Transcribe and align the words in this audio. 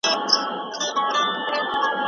«امنیت» 0.03 1.97